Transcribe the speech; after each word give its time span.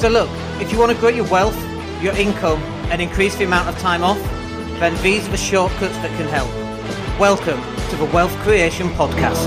So 0.00 0.08
look, 0.08 0.30
if 0.62 0.72
you 0.72 0.78
want 0.78 0.92
to 0.92 0.96
grow 0.96 1.10
your 1.10 1.28
wealth, 1.28 1.54
your 2.02 2.16
income, 2.16 2.58
and 2.90 3.02
increase 3.02 3.36
the 3.36 3.44
amount 3.44 3.68
of 3.68 3.76
time 3.80 4.02
off, 4.02 4.18
then 4.80 4.96
these 5.02 5.28
are 5.28 5.30
the 5.30 5.36
shortcuts 5.36 5.94
that 5.98 6.08
can 6.16 6.26
help. 6.26 6.48
Welcome 7.20 7.60
to 7.90 7.96
the 7.96 8.06
Wealth 8.06 8.34
Creation 8.38 8.88
Podcast. 8.92 9.46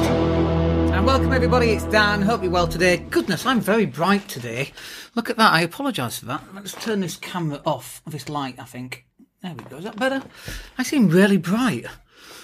And 0.94 1.08
welcome 1.08 1.34
everybody, 1.34 1.72
it's 1.72 1.86
Dan. 1.86 2.22
Hope 2.22 2.44
you're 2.44 2.52
well 2.52 2.68
today. 2.68 2.98
Goodness, 2.98 3.48
I'm 3.48 3.62
very 3.62 3.88
bright 3.88 4.30
today. 4.30 4.74
Look 5.16 5.32
at 5.32 5.38
that, 5.38 5.54
I 5.54 5.62
apologise 5.62 6.20
for 6.20 6.28
that. 6.28 6.44
Let's 6.54 6.74
turn 6.74 7.00
this 7.00 7.18
camera 7.18 7.60
off, 7.66 8.04
this 8.06 8.30
light, 8.30 8.60
I 8.60 8.66
think. 8.66 9.08
There 9.42 9.56
we 9.56 9.64
go, 9.64 9.78
is 9.78 9.86
that 9.86 9.96
better? 9.96 10.22
I 10.78 10.84
seem 10.84 11.10
really 11.10 11.38
bright. 11.38 11.88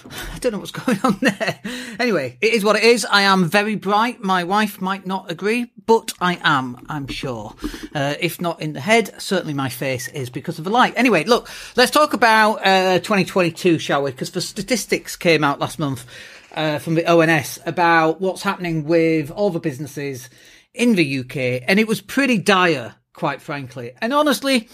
I 0.34 0.38
don't 0.38 0.52
know 0.52 0.58
what's 0.58 0.70
going 0.70 0.98
on 1.02 1.18
there. 1.20 1.60
Anyway, 1.98 2.38
it 2.40 2.52
is 2.52 2.64
what 2.64 2.76
it 2.76 2.82
is. 2.82 3.04
I 3.04 3.22
am 3.22 3.44
very 3.46 3.74
bright. 3.74 4.22
My 4.22 4.44
wife 4.44 4.80
might 4.80 5.06
not 5.06 5.30
agree, 5.30 5.70
but 5.86 6.12
I 6.20 6.38
am, 6.42 6.86
I'm 6.88 7.06
sure. 7.06 7.54
Uh, 7.94 8.14
if 8.20 8.40
not 8.40 8.60
in 8.60 8.72
the 8.72 8.80
head, 8.80 9.20
certainly 9.20 9.54
my 9.54 9.68
face 9.68 10.08
is 10.08 10.30
because 10.30 10.58
of 10.58 10.64
the 10.64 10.70
light. 10.70 10.94
Anyway, 10.96 11.24
look, 11.24 11.48
let's 11.76 11.90
talk 11.90 12.12
about 12.12 12.66
uh, 12.66 12.98
2022, 12.98 13.78
shall 13.78 14.02
we? 14.02 14.10
Because 14.10 14.30
the 14.30 14.40
statistics 14.40 15.16
came 15.16 15.44
out 15.44 15.58
last 15.58 15.78
month 15.78 16.06
uh, 16.54 16.78
from 16.78 16.94
the 16.94 17.06
ONS 17.06 17.58
about 17.66 18.20
what's 18.20 18.42
happening 18.42 18.84
with 18.84 19.30
all 19.30 19.50
the 19.50 19.60
businesses 19.60 20.30
in 20.74 20.94
the 20.94 21.20
UK, 21.20 21.62
and 21.66 21.80
it 21.80 21.88
was 21.88 22.00
pretty 22.00 22.38
dire, 22.38 22.94
quite 23.12 23.42
frankly. 23.42 23.92
And 24.00 24.12
honestly, 24.12 24.68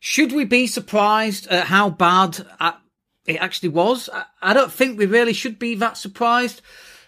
should 0.00 0.32
we 0.32 0.44
be 0.44 0.66
surprised 0.66 1.46
at 1.48 1.66
how 1.66 1.90
bad 1.90 2.44
at 2.60 2.80
it 3.28 3.36
actually 3.36 3.68
was. 3.68 4.08
I, 4.42 4.54
don't 4.54 4.72
think 4.72 4.98
we 4.98 5.04
really 5.04 5.34
should 5.34 5.58
be 5.58 5.74
that 5.76 5.98
surprised. 5.98 6.62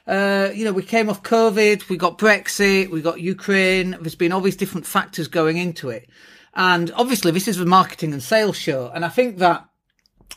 Uh, 0.06 0.50
you 0.54 0.66
know, 0.66 0.72
we 0.72 0.82
came 0.82 1.08
off 1.08 1.22
COVID, 1.22 1.88
we 1.88 1.96
got 1.96 2.18
Brexit, 2.18 2.90
we 2.90 3.00
got 3.00 3.20
Ukraine. 3.20 3.96
There's 4.00 4.14
been 4.14 4.30
all 4.30 4.42
these 4.42 4.56
different 4.56 4.86
factors 4.86 5.28
going 5.28 5.56
into 5.56 5.88
it. 5.88 6.08
And 6.54 6.92
obviously 6.94 7.30
this 7.30 7.48
is 7.48 7.58
a 7.58 7.64
marketing 7.64 8.12
and 8.12 8.22
sales 8.22 8.56
show. 8.56 8.90
And 8.94 9.04
I 9.04 9.08
think 9.08 9.38
that 9.38 9.66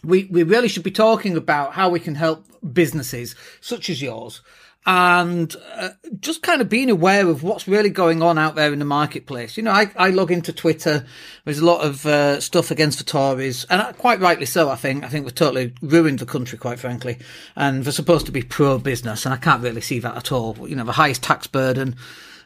we, 0.03 0.25
we 0.25 0.43
really 0.43 0.69
should 0.69 0.83
be 0.83 0.91
talking 0.91 1.35
about 1.35 1.73
how 1.73 1.89
we 1.89 1.99
can 1.99 2.15
help 2.15 2.45
businesses 2.73 3.35
such 3.59 3.89
as 3.89 4.01
yours 4.01 4.41
and 4.85 5.55
uh, 5.75 5.89
just 6.19 6.41
kind 6.41 6.61
of 6.61 6.67
being 6.67 6.89
aware 6.89 7.27
of 7.27 7.41
what's 7.41 7.67
really 7.67 7.89
going 7.89 8.21
on 8.21 8.37
out 8.37 8.55
there 8.55 8.73
in 8.73 8.79
the 8.79 8.85
marketplace. 8.85 9.55
You 9.55 9.63
know, 9.63 9.71
I, 9.71 9.89
I 9.95 10.09
log 10.09 10.29
into 10.29 10.51
Twitter. 10.51 11.05
There's 11.45 11.59
a 11.59 11.65
lot 11.65 11.85
of 11.85 12.05
uh, 12.05 12.41
stuff 12.41 12.69
against 12.69 12.97
the 12.97 13.05
Tories, 13.05 13.65
and 13.69 13.97
quite 13.97 14.19
rightly 14.19 14.45
so. 14.45 14.69
I 14.69 14.75
think 14.75 15.03
I 15.03 15.07
think 15.07 15.25
we've 15.25 15.35
totally 15.35 15.73
ruined 15.81 16.19
the 16.19 16.25
country, 16.25 16.57
quite 16.57 16.79
frankly. 16.79 17.19
And 17.55 17.83
they're 17.83 17.93
supposed 17.93 18.25
to 18.25 18.31
be 18.31 18.41
pro 18.41 18.77
business, 18.77 19.25
and 19.25 19.33
I 19.33 19.37
can't 19.37 19.63
really 19.63 19.81
see 19.81 19.99
that 19.99 20.17
at 20.17 20.31
all. 20.31 20.67
You 20.67 20.75
know, 20.75 20.83
the 20.83 20.91
highest 20.91 21.23
tax 21.23 21.47
burden, 21.47 21.95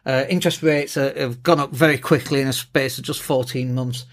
uh, 0.06 0.26
interest 0.30 0.62
rates 0.62 0.96
are, 0.96 1.18
have 1.20 1.42
gone 1.42 1.60
up 1.60 1.72
very 1.72 1.98
quickly 1.98 2.42
in 2.42 2.48
a 2.48 2.54
space 2.54 3.00
of 3.00 3.04
just 3.04 3.22
14 3.22 3.74
months. 3.74 4.06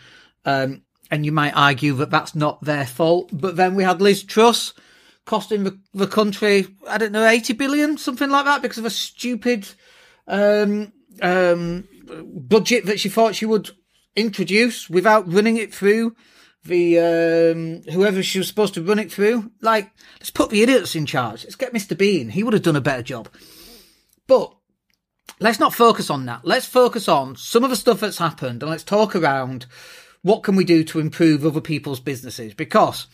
Um, 0.46 0.82
and 1.10 1.26
you 1.26 1.32
might 1.32 1.52
argue 1.54 1.92
that 1.94 2.10
that's 2.10 2.34
not 2.34 2.62
their 2.62 2.86
fault, 2.86 3.28
but 3.32 3.56
then 3.56 3.74
we 3.74 3.84
had 3.84 4.00
Liz 4.00 4.22
Truss 4.22 4.72
costing 5.24 5.64
the, 5.64 5.78
the 5.92 6.06
country, 6.06 6.66
I 6.88 6.98
don't 6.98 7.12
know, 7.12 7.26
80 7.26 7.54
billion, 7.54 7.96
something 7.98 8.30
like 8.30 8.44
that, 8.44 8.62
because 8.62 8.78
of 8.78 8.84
a 8.84 8.90
stupid 8.90 9.68
um, 10.26 10.92
um, 11.22 11.88
budget 12.34 12.86
that 12.86 13.00
she 13.00 13.08
thought 13.08 13.34
she 13.34 13.46
would 13.46 13.70
introduce 14.16 14.88
without 14.88 15.30
running 15.32 15.56
it 15.56 15.74
through 15.74 16.14
the 16.64 16.98
um, 16.98 17.92
whoever 17.92 18.22
she 18.22 18.38
was 18.38 18.48
supposed 18.48 18.74
to 18.74 18.82
run 18.82 18.98
it 18.98 19.12
through. 19.12 19.50
Like, 19.60 19.90
let's 20.18 20.30
put 20.30 20.50
the 20.50 20.62
idiots 20.62 20.94
in 20.94 21.06
charge. 21.06 21.44
Let's 21.44 21.56
get 21.56 21.74
Mr. 21.74 21.96
Bean. 21.96 22.30
He 22.30 22.42
would 22.42 22.54
have 22.54 22.62
done 22.62 22.76
a 22.76 22.80
better 22.80 23.02
job. 23.02 23.28
But 24.26 24.54
let's 25.40 25.60
not 25.60 25.74
focus 25.74 26.08
on 26.10 26.24
that. 26.26 26.44
Let's 26.44 26.66
focus 26.66 27.08
on 27.08 27.36
some 27.36 27.64
of 27.64 27.70
the 27.70 27.76
stuff 27.76 28.00
that's 28.00 28.18
happened 28.18 28.62
and 28.62 28.70
let's 28.70 28.84
talk 28.84 29.14
around 29.14 29.66
what 30.22 30.42
can 30.42 30.56
we 30.56 30.64
do 30.64 30.84
to 30.84 31.00
improve 31.00 31.44
other 31.44 31.60
people's 31.60 32.00
businesses 32.00 32.54
because 32.54 33.06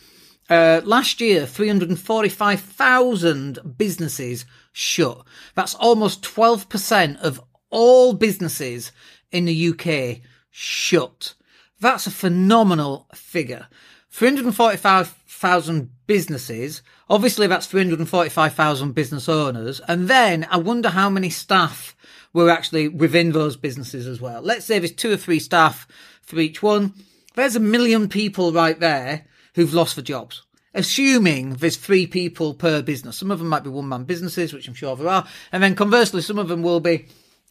uh, 0.49 0.81
last 0.83 1.21
year, 1.21 1.45
345,000 1.45 3.77
businesses 3.77 4.45
shut. 4.71 5.23
That's 5.55 5.75
almost 5.75 6.23
12% 6.23 7.21
of 7.21 7.39
all 7.69 8.13
businesses 8.13 8.91
in 9.31 9.45
the 9.45 9.69
UK 9.69 10.17
shut. 10.49 11.35
That's 11.79 12.05
a 12.05 12.11
phenomenal 12.11 13.07
figure. 13.15 13.69
345,000 14.11 15.89
businesses. 16.05 16.81
Obviously, 17.09 17.47
that's 17.47 17.67
345,000 17.67 18.91
business 18.91 19.29
owners. 19.29 19.79
And 19.87 20.09
then 20.09 20.45
I 20.51 20.57
wonder 20.57 20.89
how 20.89 21.09
many 21.09 21.29
staff 21.29 21.95
were 22.33 22.49
actually 22.49 22.89
within 22.89 23.31
those 23.31 23.57
businesses 23.57 24.05
as 24.05 24.21
well. 24.21 24.41
Let's 24.41 24.65
say 24.65 24.79
there's 24.79 24.91
two 24.91 25.11
or 25.11 25.17
three 25.17 25.39
staff 25.39 25.87
for 26.21 26.39
each 26.39 26.61
one. 26.61 26.93
There's 27.35 27.55
a 27.55 27.61
million 27.61 28.09
people 28.09 28.51
right 28.51 28.79
there 28.79 29.25
who've 29.55 29.73
lost 29.73 29.95
their 29.95 30.03
jobs. 30.03 30.43
Assuming 30.73 31.55
there's 31.55 31.75
three 31.75 32.07
people 32.07 32.53
per 32.53 32.81
business. 32.81 33.17
Some 33.17 33.31
of 33.31 33.39
them 33.39 33.49
might 33.49 33.63
be 33.63 33.69
one 33.69 33.89
man 33.89 34.05
businesses, 34.05 34.53
which 34.53 34.67
I'm 34.67 34.73
sure 34.73 34.95
there 34.95 35.09
are. 35.09 35.27
And 35.51 35.61
then 35.61 35.75
conversely, 35.75 36.21
some 36.21 36.39
of 36.39 36.47
them 36.47 36.61
will 36.61 36.79
be, 36.79 37.07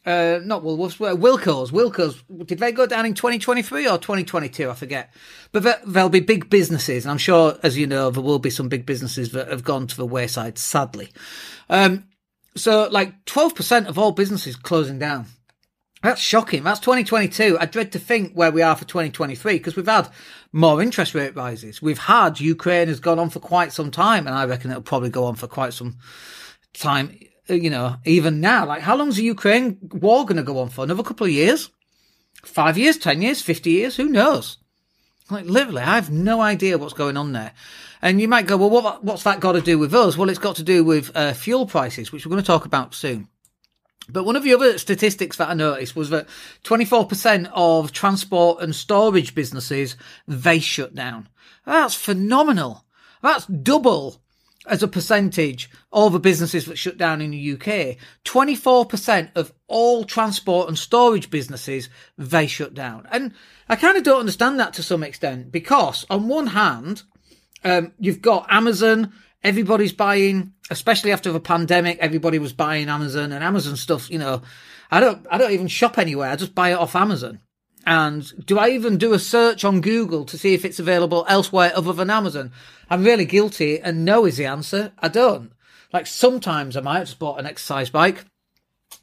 uh, 0.06 0.40
not 0.42 0.62
Woolworths, 0.62 0.96
Wilko's. 0.96 1.70
Wilko's, 1.70 2.22
did 2.46 2.58
they 2.58 2.72
go 2.72 2.86
down 2.86 3.04
in 3.04 3.12
2023 3.12 3.86
or 3.86 3.98
2022? 3.98 4.70
I 4.70 4.74
forget. 4.74 5.12
But 5.52 5.82
there'll 5.86 6.08
be 6.08 6.20
big 6.20 6.48
businesses. 6.48 7.04
And 7.04 7.10
I'm 7.10 7.18
sure, 7.18 7.58
as 7.62 7.76
you 7.76 7.86
know, 7.86 8.10
there 8.10 8.22
will 8.22 8.38
be 8.38 8.48
some 8.48 8.70
big 8.70 8.86
businesses 8.86 9.32
that 9.32 9.48
have 9.48 9.64
gone 9.64 9.86
to 9.88 9.96
the 9.96 10.06
wayside, 10.06 10.56
sadly. 10.56 11.10
Um, 11.68 12.04
so 12.56 12.88
like 12.90 13.24
12% 13.26 13.86
of 13.86 13.98
all 13.98 14.12
businesses 14.12 14.56
closing 14.56 14.98
down. 14.98 15.26
That's 16.02 16.20
shocking. 16.20 16.64
That's 16.64 16.80
2022. 16.80 17.58
I 17.60 17.66
dread 17.66 17.92
to 17.92 17.98
think 17.98 18.32
where 18.32 18.50
we 18.50 18.62
are 18.62 18.74
for 18.74 18.86
2023 18.86 19.58
because 19.58 19.76
we've 19.76 19.86
had 19.86 20.08
more 20.50 20.80
interest 20.80 21.14
rate 21.14 21.36
rises. 21.36 21.82
We've 21.82 21.98
had 21.98 22.40
Ukraine 22.40 22.88
has 22.88 23.00
gone 23.00 23.18
on 23.18 23.28
for 23.28 23.40
quite 23.40 23.72
some 23.72 23.90
time, 23.90 24.26
and 24.26 24.34
I 24.34 24.46
reckon 24.46 24.70
it'll 24.70 24.82
probably 24.82 25.10
go 25.10 25.24
on 25.24 25.34
for 25.34 25.46
quite 25.46 25.74
some 25.74 25.98
time. 26.72 27.18
You 27.48 27.68
know, 27.68 27.96
even 28.06 28.40
now, 28.40 28.64
like 28.66 28.80
how 28.80 28.96
long's 28.96 29.16
the 29.16 29.24
Ukraine 29.24 29.78
war 29.92 30.24
going 30.24 30.36
to 30.36 30.42
go 30.42 30.58
on 30.58 30.70
for? 30.70 30.84
Another 30.84 31.02
couple 31.02 31.26
of 31.26 31.32
years? 31.32 31.68
Five 32.44 32.78
years? 32.78 32.96
Ten 32.96 33.20
years? 33.20 33.42
Fifty 33.42 33.72
years? 33.72 33.96
Who 33.96 34.08
knows? 34.08 34.56
Like 35.30 35.44
literally, 35.44 35.82
I 35.82 35.96
have 35.96 36.10
no 36.10 36.40
idea 36.40 36.78
what's 36.78 36.94
going 36.94 37.16
on 37.16 37.32
there. 37.32 37.52
And 38.02 38.20
you 38.20 38.28
might 38.28 38.46
go, 38.46 38.56
well, 38.56 38.70
what, 38.70 39.04
what's 39.04 39.24
that 39.24 39.40
got 39.40 39.52
to 39.52 39.60
do 39.60 39.78
with 39.78 39.94
us? 39.94 40.16
Well, 40.16 40.30
it's 40.30 40.38
got 40.38 40.56
to 40.56 40.62
do 40.62 40.82
with 40.82 41.14
uh, 41.14 41.34
fuel 41.34 41.66
prices, 41.66 42.10
which 42.10 42.24
we're 42.24 42.30
going 42.30 42.42
to 42.42 42.46
talk 42.46 42.64
about 42.64 42.94
soon. 42.94 43.28
But 44.12 44.24
one 44.24 44.36
of 44.36 44.42
the 44.42 44.54
other 44.54 44.78
statistics 44.78 45.36
that 45.36 45.48
I 45.48 45.54
noticed 45.54 45.96
was 45.96 46.10
that 46.10 46.28
24% 46.64 47.50
of 47.54 47.92
transport 47.92 48.62
and 48.62 48.74
storage 48.74 49.34
businesses, 49.34 49.96
they 50.26 50.58
shut 50.58 50.94
down. 50.94 51.28
That's 51.64 51.94
phenomenal. 51.94 52.84
That's 53.22 53.46
double 53.46 54.20
as 54.66 54.82
a 54.82 54.88
percentage 54.88 55.70
all 55.90 56.10
the 56.10 56.18
businesses 56.18 56.66
that 56.66 56.76
shut 56.76 56.96
down 56.96 57.20
in 57.20 57.30
the 57.30 57.52
UK. 57.52 57.96
24% 58.24 59.30
of 59.34 59.52
all 59.66 60.04
transport 60.04 60.68
and 60.68 60.78
storage 60.78 61.30
businesses, 61.30 61.88
they 62.16 62.46
shut 62.46 62.74
down. 62.74 63.06
And 63.10 63.32
I 63.68 63.76
kind 63.76 63.96
of 63.96 64.04
don't 64.04 64.20
understand 64.20 64.60
that 64.60 64.74
to 64.74 64.82
some 64.82 65.02
extent 65.02 65.50
because 65.50 66.06
on 66.10 66.28
one 66.28 66.48
hand, 66.48 67.02
um, 67.64 67.92
you've 67.98 68.22
got 68.22 68.46
Amazon 68.50 69.12
everybody's 69.42 69.92
buying, 69.92 70.52
especially 70.70 71.12
after 71.12 71.32
the 71.32 71.40
pandemic, 71.40 71.98
everybody 71.98 72.38
was 72.38 72.52
buying 72.52 72.88
Amazon 72.88 73.32
and 73.32 73.44
Amazon 73.44 73.76
stuff, 73.76 74.10
you 74.10 74.18
know, 74.18 74.42
I 74.90 75.00
don't, 75.00 75.26
I 75.30 75.38
don't 75.38 75.52
even 75.52 75.68
shop 75.68 75.98
anywhere. 75.98 76.30
I 76.30 76.36
just 76.36 76.54
buy 76.54 76.70
it 76.70 76.78
off 76.78 76.96
Amazon. 76.96 77.40
And 77.86 78.44
do 78.44 78.58
I 78.58 78.70
even 78.70 78.98
do 78.98 79.14
a 79.14 79.18
search 79.18 79.64
on 79.64 79.80
Google 79.80 80.24
to 80.26 80.36
see 80.36 80.52
if 80.52 80.64
it's 80.64 80.78
available 80.78 81.24
elsewhere 81.28 81.72
other 81.74 81.92
than 81.92 82.10
Amazon? 82.10 82.52
I'm 82.90 83.04
really 83.04 83.24
guilty 83.24 83.80
and 83.80 84.04
no 84.04 84.26
is 84.26 84.36
the 84.36 84.46
answer. 84.46 84.92
I 84.98 85.08
don't. 85.08 85.52
Like 85.92 86.06
sometimes 86.06 86.76
I 86.76 86.80
might 86.80 87.00
just 87.00 87.18
bought 87.18 87.38
an 87.38 87.46
exercise 87.46 87.90
bike. 87.90 88.24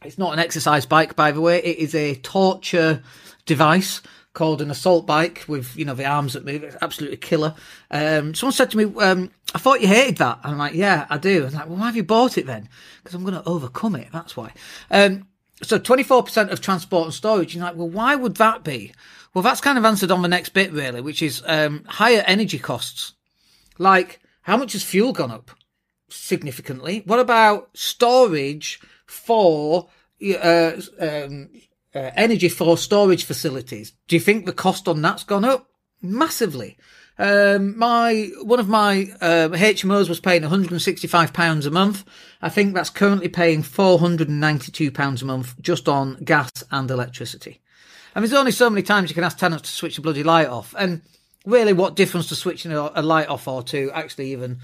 It's 0.04 0.18
not 0.18 0.34
an 0.34 0.40
exercise 0.40 0.86
bike, 0.86 1.16
by 1.16 1.32
the 1.32 1.42
way. 1.42 1.58
It 1.60 1.80
is 1.80 1.96
a 1.96 2.16
torture 2.16 3.02
device 3.46 4.02
called 4.38 4.62
an 4.62 4.70
assault 4.70 5.08
bike 5.08 5.44
with 5.48 5.76
you 5.76 5.84
know 5.84 5.96
the 5.96 6.06
arms 6.06 6.34
that 6.34 6.46
move. 6.46 6.78
Absolutely 6.80 7.18
killer. 7.18 7.56
Um, 7.90 8.36
someone 8.36 8.54
said 8.54 8.70
to 8.72 8.78
me, 8.78 8.86
um, 9.02 9.32
"I 9.56 9.58
thought 9.58 9.82
you 9.82 9.88
hated 9.88 10.18
that." 10.18 10.40
I'm 10.44 10.60
like, 10.60 10.76
"Yeah, 10.76 11.08
I 11.10 11.18
do." 11.18 11.42
I 11.42 11.46
was 11.46 11.56
like, 11.56 11.68
"Well, 11.68 11.78
why 11.78 11.88
have 11.88 11.96
you 11.96 12.04
bought 12.04 12.38
it 12.38 12.46
then?" 12.46 12.70
Because 13.04 13.16
I'm 13.16 13.24
going 13.24 13.34
to 13.34 13.50
overcome 13.50 13.96
it. 13.96 14.10
That's 14.14 14.38
why. 14.38 14.54
Um, 14.92 15.28
so 15.64 15.80
24% 15.80 16.52
of 16.52 16.62
transport 16.62 17.06
and 17.06 17.14
storage. 17.14 17.56
You're 17.56 17.64
like, 17.64 17.76
well, 17.76 17.90
why 17.90 18.16
would 18.16 18.36
that 18.36 18.64
be? 18.64 18.94
Well, 19.34 19.42
that's 19.42 19.60
kind 19.60 19.78
of 19.78 19.86
answered 19.86 20.12
on 20.12 20.22
the 20.22 20.28
next 20.28 20.50
bit, 20.50 20.72
really, 20.72 21.02
which 21.02 21.24
is 21.24 21.42
um, 21.48 21.84
higher 21.86 22.24
energy 22.28 22.60
costs. 22.60 23.14
Like, 23.80 24.20
how 24.44 24.56
much 24.56 24.74
has 24.74 24.84
fuel 24.84 25.14
gone 25.14 25.32
up? 25.32 25.50
Significantly. 26.10 27.02
What 27.06 27.20
about 27.20 27.70
storage 27.76 28.80
for 29.08 29.90
uh, 30.22 30.74
um, 31.00 31.50
uh, 31.98 32.12
energy 32.16 32.50
for 32.50 32.78
storage 32.78 33.24
facilities. 33.24 33.94
Do 34.08 34.16
you 34.16 34.20
think 34.20 34.46
the 34.46 34.54
cost 34.54 34.88
on 34.88 35.02
that's 35.02 35.24
gone 35.24 35.46
up 35.46 35.70
massively? 36.02 36.78
Um, 37.20 37.78
my 37.78 38.30
one 38.42 38.60
of 38.60 38.70
my 38.70 39.08
uh, 39.22 39.50
HMOs 39.50 40.08
was 40.08 40.20
paying 40.20 40.44
165 40.44 41.34
pounds 41.34 41.66
a 41.66 41.72
month. 41.72 42.04
I 42.42 42.50
think 42.50 42.76
that's 42.76 42.92
currently 42.92 43.28
paying 43.28 43.64
492 43.64 44.92
pounds 44.92 45.24
a 45.24 45.26
month 45.26 45.60
just 45.60 45.90
on 45.90 46.18
gas 46.24 46.52
and 46.70 46.90
electricity. 46.92 47.62
And 48.14 48.24
there's 48.24 48.34
only 48.34 48.52
so 48.52 48.70
many 48.70 48.84
times 48.84 49.10
you 49.10 49.16
can 49.16 49.24
ask 49.24 49.38
tenants 49.38 49.70
to 49.70 49.76
switch 49.76 49.96
the 49.96 50.02
bloody 50.02 50.24
light 50.24 50.48
off. 50.48 50.76
And 50.78 51.02
really, 51.46 51.74
what 51.74 51.96
difference 51.96 52.30
does 52.30 52.40
switching 52.40 52.72
a, 52.72 53.02
light 53.02 53.30
off 53.30 53.48
or 53.48 53.64
to 53.64 53.92
actually 53.94 54.32
even, 54.32 54.60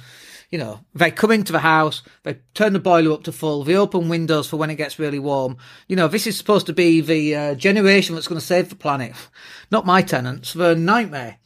you 0.53 0.59
know, 0.59 0.79
they 0.93 1.09
come 1.09 1.31
into 1.31 1.51
the 1.51 1.57
house, 1.57 2.03
they 2.21 2.37
turn 2.53 2.73
the 2.73 2.79
boiler 2.79 3.13
up 3.13 3.23
to 3.23 3.31
full, 3.31 3.63
they 3.63 3.75
open 3.75 4.07
windows 4.07 4.47
for 4.47 4.57
when 4.57 4.69
it 4.69 4.75
gets 4.75 4.99
really 4.99 5.17
warm. 5.17 5.57
You 5.87 5.95
know, 5.95 6.07
this 6.07 6.27
is 6.27 6.37
supposed 6.37 6.67
to 6.67 6.73
be 6.73 7.01
the 7.01 7.35
uh, 7.35 7.55
generation 7.55 8.13
that's 8.13 8.27
going 8.27 8.39
to 8.39 8.45
save 8.45 8.69
the 8.69 8.75
planet. 8.75 9.13
Not 9.71 9.87
my 9.87 10.03
tenants. 10.03 10.53
They're 10.53 10.73
a 10.73 10.75
nightmare. 10.75 11.39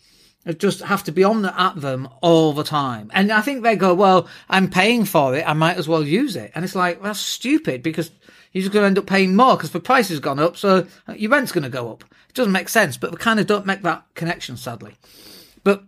I 0.45 0.51
just 0.51 0.81
have 0.81 1.05
to 1.05 1.13
be 1.13 1.23
on 1.23 1.41
the, 1.41 1.57
at 1.57 1.79
them 1.79 2.09
all 2.21 2.51
the 2.51 2.65
time. 2.65 3.09
And 3.13 3.31
I 3.31 3.39
think 3.39 3.63
they 3.63 3.77
go, 3.77 3.93
well, 3.93 4.27
I'm 4.49 4.69
paying 4.69 5.05
for 5.05 5.33
it. 5.37 5.47
I 5.47 5.53
might 5.53 5.77
as 5.77 5.87
well 5.87 6.03
use 6.03 6.35
it. 6.35 6.51
And 6.53 6.65
it's 6.65 6.75
like, 6.75 7.01
that's 7.01 7.21
stupid 7.21 7.83
because 7.83 8.11
you're 8.51 8.63
just 8.63 8.73
going 8.73 8.83
to 8.83 8.87
end 8.87 8.97
up 8.97 9.05
paying 9.05 9.37
more 9.37 9.55
because 9.55 9.71
the 9.71 9.79
price 9.79 10.09
has 10.09 10.19
gone 10.19 10.39
up, 10.39 10.57
so 10.57 10.85
your 11.15 11.31
rent's 11.31 11.53
going 11.53 11.63
to 11.63 11.69
go 11.69 11.93
up. 11.93 12.03
It 12.27 12.35
doesn't 12.35 12.51
make 12.51 12.67
sense, 12.67 12.97
but 12.97 13.11
we 13.11 13.17
kind 13.17 13.39
of 13.39 13.47
don't 13.47 13.65
make 13.65 13.83
that 13.83 14.03
connection, 14.15 14.57
sadly. 14.57 14.95
But 15.63 15.85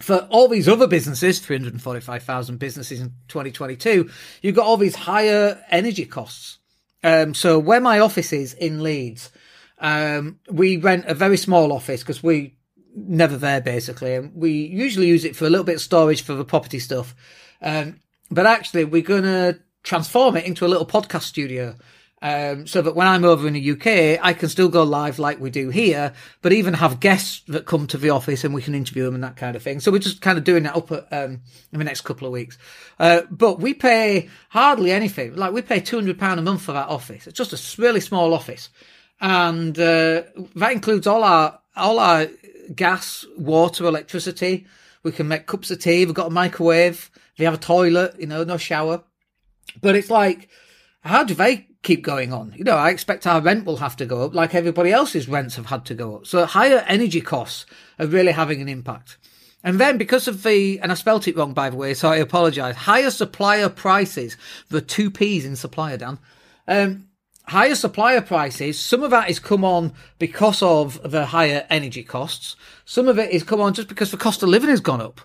for 0.00 0.26
all 0.30 0.48
these 0.48 0.68
other 0.68 0.86
businesses, 0.86 1.38
345,000 1.38 2.58
businesses 2.58 3.00
in 3.00 3.12
2022, 3.28 4.10
you've 4.42 4.56
got 4.56 4.66
all 4.66 4.76
these 4.76 4.96
higher 4.96 5.62
energy 5.70 6.04
costs. 6.04 6.58
Um, 7.02 7.34
so 7.34 7.58
where 7.58 7.80
my 7.80 7.98
office 7.98 8.32
is 8.32 8.54
in 8.54 8.82
Leeds, 8.82 9.30
um, 9.78 10.40
we 10.50 10.76
rent 10.76 11.04
a 11.06 11.14
very 11.14 11.36
small 11.36 11.72
office 11.72 12.00
because 12.00 12.22
we 12.22 12.56
never 12.96 13.36
there 13.36 13.60
basically, 13.60 14.14
and 14.14 14.34
we 14.34 14.52
usually 14.52 15.08
use 15.08 15.24
it 15.24 15.36
for 15.36 15.46
a 15.46 15.50
little 15.50 15.64
bit 15.64 15.76
of 15.76 15.80
storage 15.80 16.22
for 16.22 16.34
the 16.34 16.44
property 16.44 16.78
stuff. 16.78 17.14
Um, 17.60 18.00
but 18.30 18.46
actually, 18.46 18.84
we're 18.84 19.02
going 19.02 19.24
to 19.24 19.58
transform 19.82 20.36
it 20.36 20.46
into 20.46 20.64
a 20.64 20.68
little 20.68 20.86
podcast 20.86 21.22
studio. 21.22 21.76
Um, 22.24 22.66
so 22.66 22.80
that 22.80 22.96
when 22.96 23.06
I'm 23.06 23.22
over 23.22 23.46
in 23.46 23.52
the 23.52 23.70
UK, 23.72 24.18
I 24.24 24.32
can 24.32 24.48
still 24.48 24.70
go 24.70 24.82
live 24.82 25.18
like 25.18 25.40
we 25.40 25.50
do 25.50 25.68
here, 25.68 26.14
but 26.40 26.54
even 26.54 26.72
have 26.72 26.98
guests 26.98 27.42
that 27.48 27.66
come 27.66 27.86
to 27.88 27.98
the 27.98 28.08
office 28.08 28.44
and 28.44 28.54
we 28.54 28.62
can 28.62 28.74
interview 28.74 29.04
them 29.04 29.14
and 29.14 29.22
that 29.22 29.36
kind 29.36 29.54
of 29.54 29.62
thing. 29.62 29.78
So 29.78 29.92
we're 29.92 29.98
just 29.98 30.22
kind 30.22 30.38
of 30.38 30.44
doing 30.44 30.62
that 30.62 30.74
up 30.74 30.90
at, 30.90 31.06
um, 31.12 31.42
in 31.70 31.78
the 31.78 31.84
next 31.84 32.00
couple 32.00 32.26
of 32.26 32.32
weeks. 32.32 32.56
Uh, 32.98 33.22
but 33.30 33.60
we 33.60 33.74
pay 33.74 34.30
hardly 34.48 34.90
anything. 34.90 35.36
Like 35.36 35.52
we 35.52 35.60
pay 35.60 35.82
£200 35.82 36.38
a 36.38 36.40
month 36.40 36.62
for 36.62 36.72
that 36.72 36.88
office. 36.88 37.26
It's 37.26 37.36
just 37.36 37.52
a 37.52 37.82
really 37.82 38.00
small 38.00 38.32
office. 38.32 38.70
And, 39.20 39.78
uh, 39.78 40.22
that 40.56 40.72
includes 40.72 41.06
all 41.06 41.24
our, 41.24 41.60
all 41.76 41.98
our 41.98 42.28
gas, 42.74 43.26
water, 43.36 43.84
electricity. 43.84 44.66
We 45.02 45.12
can 45.12 45.28
make 45.28 45.44
cups 45.46 45.70
of 45.70 45.78
tea. 45.78 46.06
We've 46.06 46.14
got 46.14 46.28
a 46.28 46.30
microwave. 46.30 47.10
We 47.38 47.44
have 47.44 47.52
a 47.52 47.58
toilet, 47.58 48.18
you 48.18 48.28
know, 48.28 48.44
no 48.44 48.56
shower. 48.56 49.04
But 49.82 49.94
it's 49.94 50.08
like, 50.08 50.48
how 51.02 51.24
do 51.24 51.34
they 51.34 51.68
keep 51.84 52.02
going 52.02 52.32
on? 52.32 52.52
You 52.56 52.64
know, 52.64 52.76
I 52.76 52.90
expect 52.90 53.26
our 53.26 53.40
rent 53.40 53.64
will 53.64 53.76
have 53.76 53.96
to 53.96 54.06
go 54.06 54.24
up 54.24 54.34
like 54.34 54.54
everybody 54.54 54.90
else's 54.90 55.28
rents 55.28 55.56
have 55.56 55.66
had 55.66 55.84
to 55.86 55.94
go 55.94 56.16
up. 56.16 56.26
So 56.26 56.44
higher 56.46 56.84
energy 56.88 57.20
costs 57.20 57.66
are 57.98 58.06
really 58.06 58.32
having 58.32 58.60
an 58.60 58.68
impact. 58.68 59.18
And 59.62 59.78
then 59.78 59.96
because 59.96 60.26
of 60.26 60.42
the, 60.42 60.78
and 60.80 60.90
I 60.90 60.94
spelt 60.94 61.28
it 61.28 61.36
wrong 61.36 61.54
by 61.54 61.70
the 61.70 61.76
way, 61.76 61.94
so 61.94 62.10
I 62.10 62.16
apologise, 62.16 62.74
higher 62.74 63.10
supplier 63.10 63.68
prices, 63.68 64.36
the 64.68 64.80
two 64.80 65.10
P's 65.10 65.44
in 65.44 65.56
supplier, 65.56 65.96
Dan. 65.96 66.18
Um, 66.66 67.08
higher 67.46 67.74
supplier 67.74 68.20
prices, 68.20 68.78
some 68.78 69.02
of 69.02 69.10
that 69.10 69.30
is 69.30 69.38
come 69.38 69.64
on 69.64 69.92
because 70.18 70.62
of 70.62 71.00
the 71.10 71.26
higher 71.26 71.66
energy 71.70 72.02
costs. 72.02 72.56
Some 72.84 73.08
of 73.08 73.18
it 73.18 73.30
is 73.30 73.42
come 73.42 73.60
on 73.60 73.72
just 73.74 73.88
because 73.88 74.10
the 74.10 74.16
cost 74.16 74.42
of 74.42 74.48
living 74.48 74.70
has 74.70 74.80
gone 74.80 75.00
up 75.00 75.20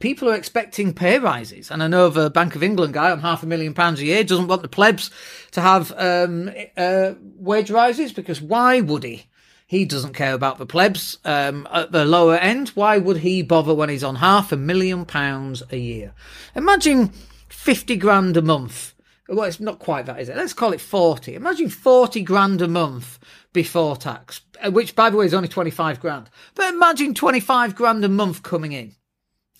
people 0.00 0.28
are 0.28 0.34
expecting 0.34 0.92
pay 0.92 1.18
rises. 1.18 1.70
And 1.70 1.82
I 1.82 1.86
know 1.86 2.08
the 2.08 2.30
Bank 2.30 2.56
of 2.56 2.62
England 2.62 2.94
guy 2.94 3.12
on 3.12 3.20
half 3.20 3.44
a 3.44 3.46
million 3.46 3.74
pounds 3.74 4.00
a 4.00 4.04
year 4.04 4.24
doesn't 4.24 4.48
want 4.48 4.62
the 4.62 4.68
plebs 4.68 5.10
to 5.52 5.60
have 5.60 5.92
um, 5.96 6.50
uh, 6.76 7.12
wage 7.36 7.70
rises 7.70 8.12
because 8.12 8.40
why 8.40 8.80
would 8.80 9.04
he? 9.04 9.26
He 9.66 9.84
doesn't 9.84 10.14
care 10.14 10.34
about 10.34 10.58
the 10.58 10.66
plebs 10.66 11.18
um, 11.24 11.68
at 11.72 11.92
the 11.92 12.04
lower 12.04 12.34
end. 12.34 12.70
Why 12.70 12.98
would 12.98 13.18
he 13.18 13.42
bother 13.42 13.72
when 13.72 13.88
he's 13.88 14.02
on 14.02 14.16
half 14.16 14.50
a 14.50 14.56
million 14.56 15.04
pounds 15.04 15.62
a 15.70 15.76
year? 15.76 16.12
Imagine 16.56 17.12
50 17.50 17.94
grand 17.96 18.36
a 18.36 18.42
month. 18.42 18.94
Well, 19.28 19.44
it's 19.44 19.60
not 19.60 19.78
quite 19.78 20.06
that, 20.06 20.18
is 20.18 20.28
it? 20.28 20.36
Let's 20.36 20.54
call 20.54 20.72
it 20.72 20.80
40. 20.80 21.36
Imagine 21.36 21.68
40 21.68 22.22
grand 22.22 22.60
a 22.62 22.66
month 22.66 23.20
before 23.52 23.94
tax, 23.96 24.40
uh, 24.60 24.72
which, 24.72 24.96
by 24.96 25.08
the 25.08 25.16
way, 25.16 25.26
is 25.26 25.34
only 25.34 25.46
25 25.46 26.00
grand. 26.00 26.30
But 26.56 26.74
imagine 26.74 27.14
25 27.14 27.76
grand 27.76 28.04
a 28.04 28.08
month 28.08 28.42
coming 28.42 28.72
in 28.72 28.96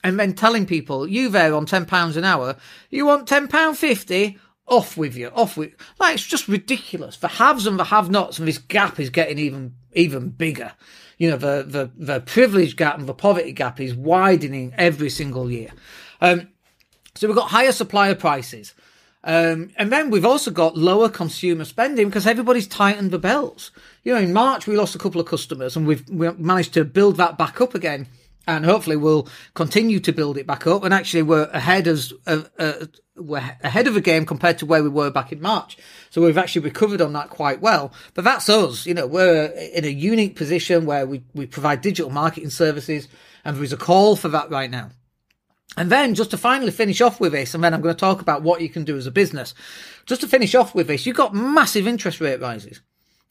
and 0.02 0.18
then 0.18 0.34
telling 0.34 0.66
people, 0.66 1.06
you 1.06 1.28
there 1.28 1.54
on 1.54 1.66
£10 1.66 2.16
an 2.16 2.24
hour, 2.24 2.56
you 2.90 3.06
want 3.06 3.28
£10.50? 3.28 4.38
Off 4.66 4.96
with 4.96 5.16
you, 5.16 5.26
off 5.34 5.56
with 5.56 5.74
like 5.98 6.14
it's 6.14 6.24
just 6.24 6.46
ridiculous. 6.46 7.16
The 7.16 7.26
haves 7.26 7.66
and 7.66 7.76
the 7.76 7.82
have-nots, 7.82 8.38
and 8.38 8.46
this 8.46 8.58
gap 8.58 9.00
is 9.00 9.10
getting 9.10 9.36
even 9.36 9.74
even 9.94 10.28
bigger. 10.28 10.74
You 11.18 11.30
know, 11.30 11.36
the 11.36 11.64
the 11.66 11.90
the 11.96 12.20
privilege 12.20 12.76
gap 12.76 12.96
and 12.96 13.08
the 13.08 13.14
poverty 13.14 13.50
gap 13.50 13.80
is 13.80 13.96
widening 13.96 14.72
every 14.78 15.10
single 15.10 15.50
year. 15.50 15.70
Um, 16.20 16.50
so 17.16 17.26
we've 17.26 17.36
got 17.36 17.50
higher 17.50 17.72
supplier 17.72 18.14
prices. 18.14 18.74
Um, 19.22 19.70
and 19.76 19.92
then 19.92 20.10
we've 20.10 20.24
also 20.24 20.50
got 20.50 20.76
lower 20.76 21.08
consumer 21.08 21.64
spending 21.64 22.08
because 22.08 22.26
everybody's 22.26 22.66
tightened 22.66 23.10
the 23.10 23.18
belts. 23.18 23.70
You 24.02 24.14
know, 24.14 24.20
in 24.20 24.32
March 24.32 24.66
we 24.66 24.76
lost 24.76 24.94
a 24.94 24.98
couple 24.98 25.20
of 25.20 25.26
customers 25.26 25.76
and 25.76 25.86
we've 25.86 26.08
we 26.08 26.30
managed 26.32 26.74
to 26.74 26.84
build 26.84 27.16
that 27.16 27.36
back 27.36 27.60
up 27.60 27.74
again 27.74 28.06
and 28.46 28.64
hopefully 28.64 28.96
we'll 28.96 29.28
continue 29.54 30.00
to 30.00 30.12
build 30.12 30.36
it 30.36 30.46
back 30.46 30.66
up. 30.66 30.84
And 30.84 30.92
actually, 30.94 31.22
we're 31.22 31.50
ahead 31.52 31.86
as 31.86 32.12
uh, 32.26 32.42
uh, 32.58 32.86
we're 33.16 33.38
ahead 33.62 33.86
of 33.86 33.94
the 33.94 34.00
game 34.00 34.24
compared 34.24 34.58
to 34.58 34.66
where 34.66 34.82
we 34.82 34.88
were 34.88 35.10
back 35.10 35.32
in 35.32 35.40
March. 35.40 35.76
So 36.10 36.22
we've 36.22 36.38
actually 36.38 36.62
recovered 36.62 37.00
on 37.00 37.12
that 37.12 37.30
quite 37.30 37.60
well. 37.60 37.92
But 38.14 38.24
that's 38.24 38.48
us. 38.48 38.86
You 38.86 38.94
know, 38.94 39.06
we're 39.06 39.46
in 39.74 39.84
a 39.84 39.88
unique 39.88 40.36
position 40.36 40.86
where 40.86 41.06
we 41.06 41.22
we 41.34 41.46
provide 41.46 41.80
digital 41.80 42.10
marketing 42.10 42.50
services, 42.50 43.08
and 43.44 43.56
there 43.56 43.64
is 43.64 43.72
a 43.72 43.78
call 43.78 44.16
for 44.16 44.28
that 44.28 44.50
right 44.50 44.70
now. 44.70 44.90
And 45.76 45.90
then 45.90 46.16
just 46.16 46.32
to 46.32 46.36
finally 46.36 46.72
finish 46.72 47.00
off 47.00 47.20
with 47.20 47.32
this, 47.32 47.54
and 47.54 47.62
then 47.62 47.72
I'm 47.72 47.80
going 47.80 47.94
to 47.94 48.00
talk 48.00 48.20
about 48.20 48.42
what 48.42 48.60
you 48.60 48.68
can 48.68 48.84
do 48.84 48.96
as 48.96 49.06
a 49.06 49.12
business. 49.12 49.54
Just 50.04 50.20
to 50.22 50.26
finish 50.26 50.54
off 50.54 50.74
with 50.74 50.88
this, 50.88 51.06
you've 51.06 51.16
got 51.16 51.32
massive 51.32 51.86
interest 51.86 52.20
rate 52.20 52.40
rises 52.40 52.80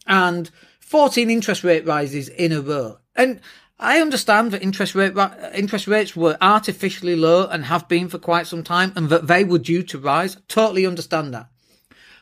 and 0.10 0.50
14 0.80 1.30
interest 1.30 1.64
rate 1.64 1.86
rises 1.86 2.28
in 2.30 2.52
a 2.52 2.62
row. 2.62 2.98
And 3.16 3.40
I 3.80 4.02
understand 4.02 4.52
that 4.52 4.62
interest 4.62 4.94
rate 4.94 5.14
interest 5.54 5.88
rates 5.88 6.16
were 6.16 6.38
artificially 6.42 7.16
low 7.16 7.48
and 7.48 7.66
have 7.66 7.88
been 7.88 8.10
for 8.10 8.20
quite 8.20 8.46
some 8.46 8.64
time, 8.64 8.92
and 8.96 9.10
that 9.10 9.28
they 9.28 9.44
were 9.44 9.60
due 9.60 9.84
to 9.84 9.98
rise. 9.98 10.38
Totally 10.48 10.86
understand 10.86 11.34
that. 11.34 11.48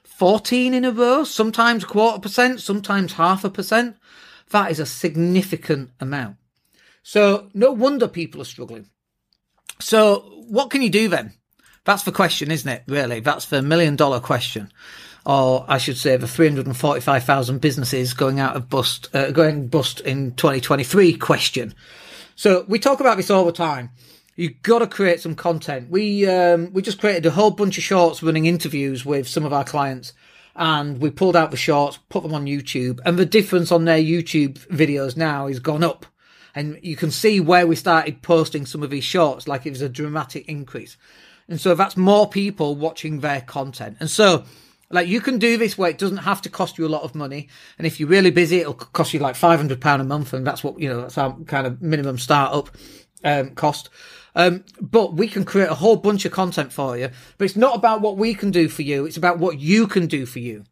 Fourteen 0.03 0.73
in 0.73 0.85
a 0.85 0.91
row, 0.91 1.23
sometimes 1.23 1.83
a 1.83 1.87
quarter 1.87 2.19
percent, 2.19 2.61
sometimes 2.61 3.13
half 3.13 3.43
a 3.43 3.49
percent. 3.49 3.97
That 4.51 4.71
is 4.71 4.79
a 4.79 4.85
significant 4.85 5.89
amount. 5.99 6.37
So 7.01 7.49
no 7.53 7.71
wonder 7.71 8.07
people 8.07 8.41
are 8.41 8.45
struggling. 8.45 8.89
So 9.79 10.43
what 10.47 10.69
can 10.69 10.81
you 10.81 10.89
do 10.89 11.07
then? 11.07 11.33
That's 11.85 12.03
the 12.03 12.11
question, 12.11 12.51
isn't 12.51 12.69
it? 12.69 12.83
Really, 12.87 13.19
that's 13.19 13.45
the 13.45 13.61
million 13.61 13.95
dollar 13.95 14.19
question 14.19 14.71
or 15.27 15.65
I 15.67 15.77
should 15.77 15.97
say, 15.97 16.15
the 16.15 16.25
345,000 16.25 17.59
businesses 17.59 18.13
going 18.13 18.39
out 18.39 18.55
of 18.55 18.69
bust, 18.69 19.13
uh, 19.13 19.31
going 19.31 19.67
bust 19.67 19.99
in 19.99 20.31
2023 20.35 21.17
question. 21.17 21.75
So 22.37 22.63
we 22.69 22.79
talk 22.79 23.01
about 23.01 23.17
this 23.17 23.29
all 23.29 23.43
the 23.43 23.51
time. 23.51 23.89
You've 24.37 24.61
got 24.61 24.79
to 24.79 24.87
create 24.87 25.19
some 25.19 25.35
content. 25.35 25.89
We, 25.89 26.25
um, 26.29 26.71
we 26.71 26.81
just 26.81 27.01
created 27.01 27.25
a 27.25 27.31
whole 27.31 27.51
bunch 27.51 27.77
of 27.77 27.83
shorts 27.83 28.23
running 28.23 28.45
interviews 28.45 29.05
with 29.05 29.27
some 29.27 29.43
of 29.43 29.51
our 29.51 29.65
clients 29.65 30.13
and 30.55 31.01
we 31.01 31.09
pulled 31.09 31.35
out 31.35 31.51
the 31.51 31.57
shorts, 31.57 31.99
put 32.07 32.23
them 32.23 32.33
on 32.33 32.45
YouTube 32.45 33.01
and 33.03 33.19
the 33.19 33.25
difference 33.25 33.69
on 33.69 33.83
their 33.83 33.99
YouTube 33.99 34.65
videos 34.69 35.17
now 35.17 35.47
is 35.47 35.59
gone 35.59 35.83
up. 35.83 36.05
And 36.55 36.79
you 36.81 36.95
can 36.95 37.11
see 37.11 37.41
where 37.41 37.67
we 37.67 37.75
started 37.75 38.21
posting 38.21 38.65
some 38.65 38.81
of 38.81 38.91
these 38.91 39.03
shorts, 39.03 39.45
like 39.45 39.65
it 39.65 39.71
was 39.71 39.81
a 39.81 39.89
dramatic 39.89 40.47
increase. 40.47 40.95
And 41.49 41.59
so 41.59 41.75
that's 41.75 41.97
more 41.97 42.29
people 42.29 42.75
watching 42.75 43.19
their 43.19 43.41
content. 43.41 43.97
And 43.99 44.09
so 44.09 44.45
like 44.89 45.07
you 45.07 45.19
can 45.19 45.37
do 45.37 45.57
this 45.57 45.77
where 45.77 45.89
it 45.89 45.97
doesn't 45.97 46.17
have 46.17 46.41
to 46.43 46.49
cost 46.49 46.77
you 46.77 46.85
a 46.85 46.89
lot 46.89 47.03
of 47.03 47.15
money, 47.15 47.49
and 47.77 47.85
if 47.85 47.99
you're 47.99 48.09
really 48.09 48.31
busy, 48.31 48.59
it'll 48.59 48.73
cost 48.73 49.13
you 49.13 49.19
like 49.19 49.35
five 49.35 49.59
hundred 49.59 49.81
pound 49.81 50.01
a 50.01 50.05
month, 50.05 50.33
and 50.33 50.47
that's 50.47 50.63
what 50.63 50.79
you 50.79 50.89
know. 50.89 51.01
That's 51.01 51.17
our 51.17 51.37
kind 51.45 51.67
of 51.67 51.81
minimum 51.81 52.17
startup 52.17 52.69
um, 53.23 53.51
cost. 53.51 53.89
Um, 54.35 54.63
but 54.79 55.15
we 55.15 55.27
can 55.27 55.43
create 55.43 55.69
a 55.69 55.75
whole 55.75 55.95
bunch 55.95 56.23
of 56.23 56.31
content 56.31 56.71
for 56.71 56.95
you. 56.95 57.09
But 57.37 57.45
it's 57.45 57.55
not 57.55 57.75
about 57.75 58.01
what 58.01 58.17
we 58.17 58.33
can 58.33 58.51
do 58.51 58.69
for 58.69 58.83
you; 58.83 59.05
it's 59.05 59.17
about 59.17 59.39
what 59.39 59.59
you 59.59 59.87
can 59.87 60.07
do 60.07 60.25
for 60.25 60.39
you. 60.39 60.63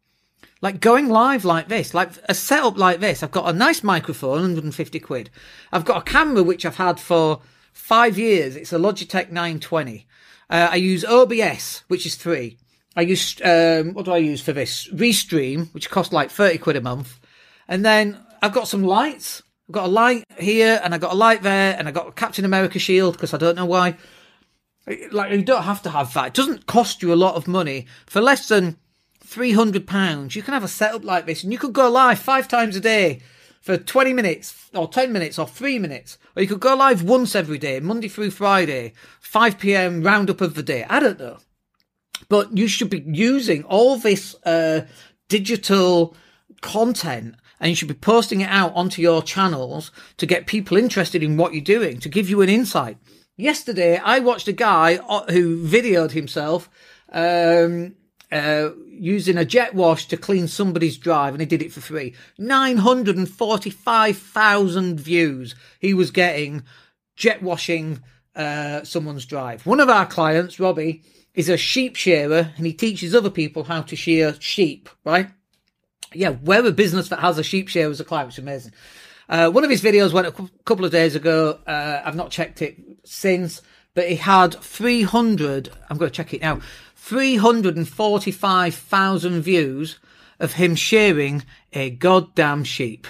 Like 0.62 0.80
going 0.80 1.08
live 1.08 1.44
like 1.44 1.68
this, 1.68 1.92
like 1.92 2.12
a 2.28 2.34
setup 2.34 2.78
like 2.78 3.00
this. 3.00 3.22
I've 3.22 3.30
got 3.30 3.48
a 3.48 3.52
nice 3.52 3.82
microphone, 3.82 4.40
150 4.40 4.98
quid. 5.00 5.30
I've 5.70 5.84
got 5.84 5.98
a 5.98 6.10
camera 6.10 6.42
which 6.42 6.64
I've 6.64 6.76
had 6.76 6.98
for 6.98 7.42
five 7.74 8.16
years. 8.16 8.56
It's 8.56 8.72
a 8.72 8.78
Logitech 8.78 9.30
920. 9.30 10.06
Uh, 10.48 10.68
I 10.70 10.76
use 10.76 11.04
OBS, 11.04 11.82
which 11.88 12.06
is 12.06 12.14
free. 12.14 12.56
I 12.96 13.02
use 13.02 13.36
um, 13.44 13.92
what 13.92 14.06
do 14.06 14.12
I 14.12 14.18
use 14.18 14.40
for 14.40 14.52
this? 14.52 14.88
Restream, 14.88 15.72
which 15.74 15.90
costs 15.90 16.12
like 16.12 16.30
thirty 16.30 16.58
quid 16.58 16.76
a 16.76 16.80
month, 16.80 17.20
and 17.68 17.84
then 17.84 18.18
I've 18.42 18.54
got 18.54 18.68
some 18.68 18.82
lights. 18.82 19.42
I've 19.68 19.74
got 19.74 19.84
a 19.84 19.88
light 19.88 20.24
here, 20.38 20.80
and 20.82 20.94
I 20.94 20.98
got 20.98 21.12
a 21.12 21.16
light 21.16 21.42
there, 21.42 21.76
and 21.78 21.86
I 21.86 21.90
got 21.90 22.08
a 22.08 22.12
Captain 22.12 22.44
America 22.44 22.78
shield 22.78 23.14
because 23.14 23.34
I 23.34 23.38
don't 23.38 23.56
know 23.56 23.66
why. 23.66 23.96
Like 25.10 25.32
you 25.32 25.42
don't 25.42 25.64
have 25.64 25.82
to 25.82 25.90
have 25.90 26.14
that. 26.14 26.28
It 26.28 26.34
doesn't 26.34 26.66
cost 26.66 27.02
you 27.02 27.12
a 27.12 27.14
lot 27.14 27.34
of 27.34 27.46
money 27.46 27.86
for 28.06 28.22
less 28.22 28.48
than 28.48 28.78
three 29.20 29.52
hundred 29.52 29.86
pounds. 29.86 30.34
You 30.34 30.42
can 30.42 30.54
have 30.54 30.64
a 30.64 30.68
setup 30.68 31.04
like 31.04 31.26
this, 31.26 31.42
and 31.44 31.52
you 31.52 31.58
could 31.58 31.74
go 31.74 31.90
live 31.90 32.18
five 32.18 32.48
times 32.48 32.76
a 32.76 32.80
day 32.80 33.20
for 33.60 33.76
20 33.76 34.12
minutes 34.12 34.70
or 34.74 34.86
10 34.86 35.12
minutes 35.12 35.40
or 35.40 35.46
three 35.48 35.76
minutes. 35.80 36.18
Or 36.36 36.42
you 36.42 36.48
could 36.48 36.60
go 36.60 36.76
live 36.76 37.02
once 37.02 37.34
every 37.34 37.58
day, 37.58 37.80
Monday 37.80 38.06
through 38.06 38.30
Friday, 38.30 38.92
5 39.20 39.58
p.m. 39.58 40.04
roundup 40.04 40.40
of 40.40 40.54
the 40.54 40.62
day. 40.62 40.86
I 40.88 41.00
don't 41.00 41.18
know. 41.18 41.38
But 42.28 42.56
you 42.56 42.68
should 42.68 42.90
be 42.90 43.04
using 43.06 43.64
all 43.64 43.96
this 43.96 44.36
uh, 44.44 44.86
digital 45.28 46.14
content 46.60 47.36
and 47.60 47.70
you 47.70 47.76
should 47.76 47.88
be 47.88 47.94
posting 47.94 48.42
it 48.42 48.50
out 48.50 48.74
onto 48.74 49.00
your 49.00 49.22
channels 49.22 49.90
to 50.18 50.26
get 50.26 50.46
people 50.46 50.76
interested 50.76 51.22
in 51.22 51.36
what 51.36 51.54
you're 51.54 51.62
doing, 51.62 52.00
to 52.00 52.08
give 52.08 52.28
you 52.28 52.42
an 52.42 52.48
insight. 52.48 52.98
Yesterday, 53.36 53.98
I 53.98 54.18
watched 54.20 54.48
a 54.48 54.52
guy 54.52 54.96
uh, 54.96 55.30
who 55.30 55.64
videoed 55.66 56.12
himself 56.12 56.70
um, 57.12 57.94
uh, 58.32 58.70
using 58.88 59.36
a 59.36 59.44
jet 59.44 59.74
wash 59.74 60.08
to 60.08 60.16
clean 60.16 60.48
somebody's 60.48 60.98
drive, 60.98 61.34
and 61.34 61.40
he 61.40 61.46
did 61.46 61.62
it 61.62 61.72
for 61.72 61.80
free. 61.80 62.14
945,000 62.38 65.00
views 65.00 65.54
he 65.80 65.94
was 65.94 66.10
getting 66.10 66.64
jet 67.14 67.40
washing 67.42 68.02
uh, 68.34 68.82
someone's 68.84 69.26
drive. 69.26 69.64
One 69.66 69.80
of 69.80 69.88
our 69.88 70.06
clients, 70.06 70.60
Robbie, 70.60 71.02
is 71.36 71.48
a 71.48 71.56
sheep 71.56 71.94
shearer, 71.94 72.50
and 72.56 72.66
he 72.66 72.72
teaches 72.72 73.14
other 73.14 73.30
people 73.30 73.64
how 73.64 73.82
to 73.82 73.94
shear 73.94 74.34
sheep, 74.40 74.88
right? 75.04 75.28
yeah, 76.16 76.30
we're 76.42 76.66
a 76.66 76.72
business 76.72 77.10
that 77.10 77.20
has 77.20 77.38
a 77.38 77.44
sheep 77.44 77.68
shear 77.68 77.90
as 77.90 78.00
a 78.00 78.04
client, 78.04 78.28
which 78.28 78.36
is 78.36 78.42
amazing. 78.42 78.72
Uh, 79.28 79.50
one 79.50 79.64
of 79.64 79.70
his 79.70 79.82
videos 79.82 80.12
went 80.12 80.28
a 80.28 80.32
couple 80.64 80.84
of 80.84 80.92
days 80.92 81.16
ago. 81.16 81.58
Uh, 81.66 82.00
I've 82.04 82.14
not 82.14 82.30
checked 82.30 82.62
it 82.62 82.78
since, 83.04 83.60
but 83.94 84.08
he 84.08 84.14
had 84.16 84.54
300, 84.54 85.70
I'm 85.90 85.98
going 85.98 86.10
to 86.10 86.16
check 86.16 86.32
it 86.32 86.40
now, 86.42 86.60
345,000 86.96 89.42
views 89.42 89.98
of 90.38 90.52
him 90.54 90.74
shearing 90.74 91.44
a 91.72 91.90
goddamn 91.90 92.64
sheep. 92.64 93.06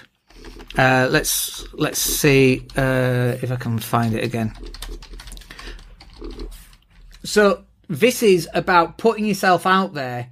Uh, 0.79 1.09
let's, 1.11 1.67
let's 1.75 1.99
see, 1.99 2.67
uh, 2.77 3.37
if 3.43 3.51
I 3.51 3.57
can 3.57 3.79
find 3.79 4.15
it 4.15 4.23
again. 4.25 4.55
So 7.25 7.65
this 7.89 8.23
is 8.23 8.49
about 8.55 8.99
putting 8.99 9.25
yourself 9.25 9.67
out 9.67 9.95
there 9.95 10.31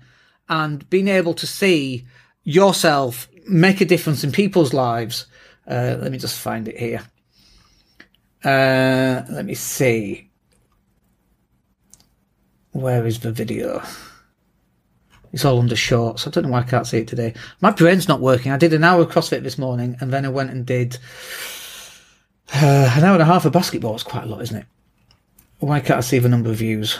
and 0.48 0.88
being 0.90 1.08
able 1.08 1.34
to 1.34 1.46
see 1.46 2.04
yourself 2.42 3.28
make 3.48 3.80
a 3.80 3.84
difference 3.84 4.24
in 4.24 4.32
people's 4.32 4.72
lives. 4.72 5.26
Uh, 5.66 5.96
let 6.00 6.12
me 6.12 6.18
just 6.18 6.38
find 6.38 6.68
it 6.68 6.78
here. 6.78 7.02
Uh, 8.44 9.22
let 9.30 9.44
me 9.44 9.54
see. 9.54 10.30
Where 12.72 13.06
is 13.06 13.20
the 13.20 13.32
video? 13.32 13.82
It's 15.32 15.44
all 15.44 15.58
under 15.58 15.76
shorts. 15.76 16.26
I 16.26 16.30
don't 16.30 16.44
know 16.44 16.50
why 16.50 16.60
I 16.60 16.64
can't 16.64 16.86
see 16.86 16.98
it 16.98 17.08
today. 17.08 17.34
My 17.60 17.70
brain's 17.70 18.08
not 18.08 18.20
working. 18.20 18.52
I 18.52 18.56
did 18.56 18.72
an 18.72 18.84
hour 18.84 19.02
of 19.02 19.10
CrossFit 19.10 19.42
this 19.42 19.58
morning 19.58 19.96
and 20.00 20.12
then 20.12 20.24
I 20.24 20.28
went 20.28 20.50
and 20.50 20.66
did 20.66 20.98
uh, 22.54 22.92
an 22.96 23.04
hour 23.04 23.14
and 23.14 23.22
a 23.22 23.26
half 23.26 23.44
of 23.44 23.52
basketball. 23.52 23.94
It's 23.94 24.02
quite 24.02 24.24
a 24.24 24.26
lot, 24.26 24.42
isn't 24.42 24.56
it? 24.56 24.66
Why 25.60 25.80
can't 25.80 25.98
I 25.98 26.02
see 26.02 26.18
the 26.18 26.28
number 26.28 26.50
of 26.50 26.56
views? 26.56 26.98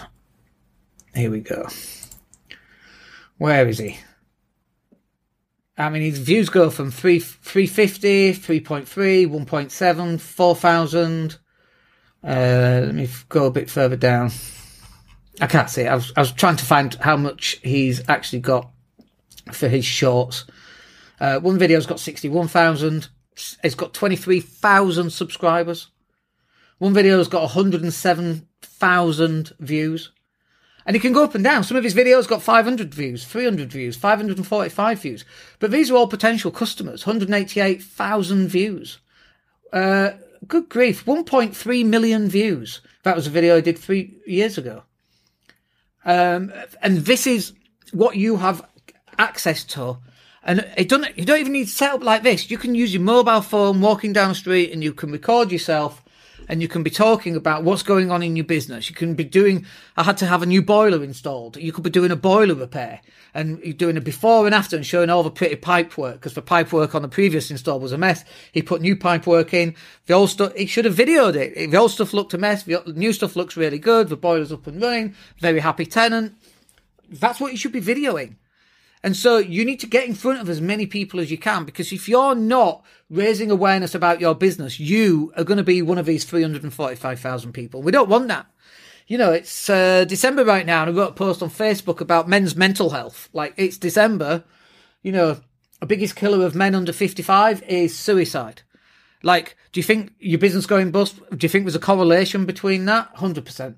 Here 1.14 1.30
we 1.30 1.40
go. 1.40 1.68
Where 3.38 3.68
is 3.68 3.78
he? 3.78 3.98
I 5.76 5.90
mean, 5.90 6.02
his 6.02 6.18
views 6.18 6.48
go 6.48 6.70
from 6.70 6.90
3, 6.90 7.18
350, 7.18 8.34
3.3, 8.34 9.26
1.7, 9.26 10.20
4,000. 10.20 11.38
Uh, 12.22 12.82
let 12.86 12.94
me 12.94 13.08
go 13.28 13.46
a 13.46 13.50
bit 13.50 13.68
further 13.68 13.96
down. 13.96 14.30
I 15.40 15.48
can't 15.48 15.68
see. 15.68 15.86
I 15.86 15.96
was, 15.96 16.12
I 16.16 16.20
was 16.20 16.32
trying 16.32 16.56
to 16.56 16.64
find 16.64 16.94
how 16.94 17.16
much 17.16 17.58
he's 17.62 18.08
actually 18.08 18.40
got 18.40 18.70
for 19.52 19.68
his 19.68 19.84
shorts. 19.84 20.46
Uh, 21.20 21.38
one 21.40 21.58
video's 21.58 21.86
got 21.86 22.00
61,000. 22.00 23.08
It's 23.64 23.74
got 23.74 23.94
23,000 23.94 25.10
subscribers. 25.10 25.90
One 26.78 26.94
video's 26.94 27.28
got 27.28 27.42
107,000 27.42 29.52
views. 29.58 30.12
And 30.86 30.94
he 30.94 31.00
can 31.00 31.12
go 31.12 31.24
up 31.24 31.34
and 31.34 31.42
down. 31.42 31.64
Some 31.64 31.76
of 31.76 31.84
his 31.84 31.94
videos 31.94 32.28
got 32.28 32.42
500 32.42 32.94
views, 32.94 33.24
300 33.24 33.72
views, 33.72 33.96
545 33.96 35.00
views. 35.00 35.24
But 35.58 35.70
these 35.70 35.90
are 35.90 35.96
all 35.96 36.06
potential 36.06 36.50
customers. 36.50 37.06
188,000 37.06 38.48
views. 38.48 38.98
Uh, 39.72 40.10
good 40.46 40.68
grief. 40.68 41.06
1.3 41.06 41.86
million 41.86 42.28
views. 42.28 42.82
That 43.02 43.16
was 43.16 43.26
a 43.26 43.30
video 43.30 43.56
I 43.56 43.60
did 43.60 43.78
three 43.78 44.18
years 44.26 44.58
ago. 44.58 44.82
Um, 46.04 46.52
and 46.82 46.98
this 46.98 47.26
is 47.26 47.54
what 47.92 48.16
you 48.16 48.36
have 48.36 48.66
access 49.18 49.64
to. 49.64 49.98
And 50.42 50.70
it 50.76 50.90
don't, 50.90 51.16
you 51.16 51.24
don't 51.24 51.40
even 51.40 51.52
need 51.52 51.68
to 51.68 51.72
set 51.72 51.94
up 51.94 52.04
like 52.04 52.22
this. 52.22 52.50
You 52.50 52.58
can 52.58 52.74
use 52.74 52.92
your 52.92 53.02
mobile 53.02 53.40
phone 53.40 53.80
walking 53.80 54.12
down 54.12 54.28
the 54.28 54.34
street 54.34 54.72
and 54.72 54.84
you 54.84 54.92
can 54.92 55.10
record 55.10 55.50
yourself 55.50 56.03
and 56.48 56.62
you 56.62 56.68
can 56.68 56.82
be 56.82 56.90
talking 56.90 57.36
about 57.36 57.62
what's 57.62 57.82
going 57.82 58.10
on 58.10 58.22
in 58.22 58.36
your 58.36 58.44
business. 58.44 58.88
You 58.88 58.94
can 58.94 59.14
be 59.14 59.24
doing, 59.24 59.66
I 59.96 60.02
had 60.02 60.16
to 60.18 60.26
have 60.26 60.42
a 60.42 60.46
new 60.46 60.62
boiler 60.62 61.02
installed. 61.02 61.56
You 61.56 61.72
could 61.72 61.84
be 61.84 61.90
doing 61.90 62.10
a 62.10 62.16
boiler 62.16 62.54
repair 62.54 63.00
and 63.34 63.58
you're 63.64 63.74
doing 63.74 63.96
a 63.96 64.00
before 64.00 64.46
and 64.46 64.54
after 64.54 64.76
and 64.76 64.86
showing 64.86 65.10
all 65.10 65.22
the 65.22 65.30
pretty 65.30 65.56
pipe 65.56 65.98
work 65.98 66.14
because 66.14 66.34
the 66.34 66.42
pipe 66.42 66.72
work 66.72 66.94
on 66.94 67.02
the 67.02 67.08
previous 67.08 67.50
install 67.50 67.80
was 67.80 67.92
a 67.92 67.98
mess. 67.98 68.24
He 68.52 68.62
put 68.62 68.80
new 68.80 68.96
pipe 68.96 69.26
work 69.26 69.52
in. 69.52 69.74
The 70.06 70.14
old 70.14 70.30
stuff, 70.30 70.54
he 70.54 70.66
should 70.66 70.84
have 70.84 70.94
videoed 70.94 71.34
it. 71.34 71.70
The 71.70 71.76
old 71.76 71.90
stuff 71.90 72.12
looked 72.12 72.34
a 72.34 72.38
mess. 72.38 72.62
The 72.62 72.82
new 72.94 73.12
stuff 73.12 73.36
looks 73.36 73.56
really 73.56 73.78
good. 73.78 74.08
The 74.08 74.16
boiler's 74.16 74.52
up 74.52 74.66
and 74.66 74.80
running. 74.80 75.14
Very 75.38 75.60
happy 75.60 75.86
tenant. 75.86 76.34
That's 77.10 77.40
what 77.40 77.52
you 77.52 77.58
should 77.58 77.72
be 77.72 77.80
videoing. 77.80 78.36
And 79.04 79.14
so 79.14 79.36
you 79.36 79.66
need 79.66 79.80
to 79.80 79.86
get 79.86 80.08
in 80.08 80.14
front 80.14 80.40
of 80.40 80.48
as 80.48 80.62
many 80.62 80.86
people 80.86 81.20
as 81.20 81.30
you 81.30 81.36
can 81.36 81.66
because 81.66 81.92
if 81.92 82.08
you're 82.08 82.34
not 82.34 82.82
raising 83.10 83.50
awareness 83.50 83.94
about 83.94 84.18
your 84.18 84.34
business, 84.34 84.80
you 84.80 85.30
are 85.36 85.44
going 85.44 85.58
to 85.58 85.62
be 85.62 85.82
one 85.82 85.98
of 85.98 86.06
these 86.06 86.24
345,000 86.24 87.52
people. 87.52 87.82
We 87.82 87.92
don't 87.92 88.08
want 88.08 88.28
that. 88.28 88.46
You 89.06 89.18
know, 89.18 89.30
it's 89.30 89.68
uh, 89.68 90.06
December 90.06 90.42
right 90.42 90.64
now, 90.64 90.80
and 90.80 90.90
I 90.90 90.98
wrote 90.98 91.10
a 91.10 91.14
post 91.16 91.42
on 91.42 91.50
Facebook 91.50 92.00
about 92.00 92.30
men's 92.30 92.56
mental 92.56 92.88
health. 92.88 93.28
Like, 93.34 93.52
it's 93.58 93.76
December. 93.76 94.42
You 95.02 95.12
know, 95.12 95.40
a 95.82 95.86
biggest 95.86 96.16
killer 96.16 96.46
of 96.46 96.54
men 96.54 96.74
under 96.74 96.94
55 96.94 97.62
is 97.64 97.94
suicide. 97.94 98.62
Like, 99.22 99.58
do 99.72 99.80
you 99.80 99.84
think 99.84 100.14
your 100.18 100.38
business 100.38 100.64
going 100.64 100.92
bust? 100.92 101.16
Do 101.28 101.44
you 101.44 101.50
think 101.50 101.66
there's 101.66 101.76
a 101.76 101.78
correlation 101.78 102.46
between 102.46 102.86
that? 102.86 103.14
100%. 103.16 103.76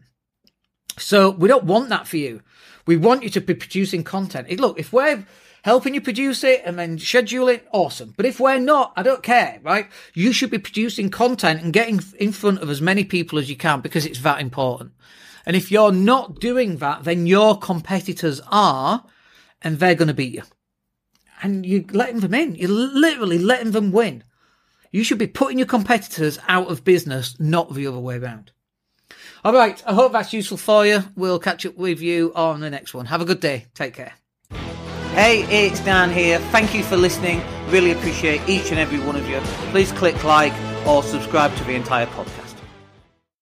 So 0.98 1.30
we 1.30 1.48
don't 1.48 1.64
want 1.64 1.88
that 1.90 2.06
for 2.08 2.16
you. 2.16 2.42
We 2.86 2.96
want 2.96 3.22
you 3.22 3.30
to 3.30 3.40
be 3.40 3.54
producing 3.54 4.04
content. 4.04 4.50
Look, 4.58 4.78
if 4.78 4.92
we're 4.92 5.26
helping 5.62 5.94
you 5.94 6.00
produce 6.00 6.44
it 6.44 6.62
and 6.64 6.78
then 6.78 6.98
schedule 6.98 7.48
it, 7.48 7.66
awesome. 7.72 8.14
But 8.16 8.26
if 8.26 8.38
we're 8.38 8.60
not, 8.60 8.92
I 8.96 9.02
don't 9.02 9.22
care, 9.22 9.58
right? 9.62 9.88
You 10.14 10.32
should 10.32 10.50
be 10.50 10.58
producing 10.58 11.10
content 11.10 11.62
and 11.62 11.72
getting 11.72 12.00
in 12.18 12.32
front 12.32 12.60
of 12.60 12.70
as 12.70 12.80
many 12.80 13.04
people 13.04 13.38
as 13.38 13.50
you 13.50 13.56
can 13.56 13.80
because 13.80 14.06
it's 14.06 14.20
that 14.20 14.40
important. 14.40 14.92
And 15.44 15.56
if 15.56 15.70
you're 15.70 15.92
not 15.92 16.40
doing 16.40 16.78
that, 16.78 17.04
then 17.04 17.26
your 17.26 17.58
competitors 17.58 18.40
are, 18.50 19.04
and 19.62 19.78
they're 19.78 19.94
going 19.94 20.08
to 20.08 20.14
beat 20.14 20.34
you. 20.34 20.42
And 21.42 21.66
you're 21.66 21.84
letting 21.90 22.20
them 22.20 22.34
in. 22.34 22.54
You're 22.54 22.70
literally 22.70 23.38
letting 23.38 23.72
them 23.72 23.92
win. 23.92 24.24
You 24.90 25.04
should 25.04 25.18
be 25.18 25.26
putting 25.26 25.58
your 25.58 25.66
competitors 25.66 26.38
out 26.48 26.68
of 26.68 26.84
business, 26.84 27.38
not 27.38 27.74
the 27.74 27.86
other 27.86 27.98
way 27.98 28.16
around. 28.16 28.52
All 29.44 29.52
right. 29.52 29.82
I 29.86 29.94
hope 29.94 30.12
that's 30.12 30.32
useful 30.32 30.56
for 30.56 30.86
you. 30.86 31.00
We'll 31.14 31.38
catch 31.38 31.66
up 31.66 31.76
with 31.76 32.00
you 32.00 32.32
on 32.34 32.60
the 32.60 32.70
next 32.70 32.94
one. 32.94 33.06
Have 33.06 33.20
a 33.20 33.24
good 33.24 33.40
day. 33.40 33.66
Take 33.74 33.94
care. 33.94 34.14
Hey, 35.12 35.44
it's 35.44 35.80
Dan 35.80 36.10
here. 36.10 36.38
Thank 36.50 36.74
you 36.74 36.82
for 36.82 36.96
listening. 36.96 37.42
Really 37.68 37.92
appreciate 37.92 38.46
each 38.48 38.70
and 38.70 38.78
every 38.78 38.98
one 38.98 39.16
of 39.16 39.28
you. 39.28 39.40
Please 39.70 39.90
click 39.92 40.22
like 40.24 40.52
or 40.86 41.02
subscribe 41.02 41.56
to 41.56 41.64
the 41.64 41.72
entire 41.72 42.06
podcast. 42.06 42.45